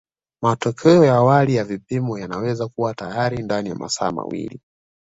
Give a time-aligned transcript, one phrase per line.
[0.43, 4.61] Matokeo ya awali ya vipimo yanaweza kuwa tayari ndani ya masaa mawili